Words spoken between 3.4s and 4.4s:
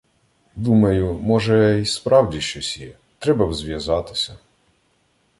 б зв'язатися.